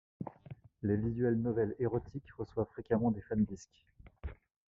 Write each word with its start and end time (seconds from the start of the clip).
Les 0.81 0.97
visuals 0.97 1.35
novels 1.37 1.75
érotique 1.77 2.31
reçoivent 2.35 2.71
fréquemment 2.71 3.11
des 3.11 3.21
fan 3.21 3.45
disc. 3.45 3.69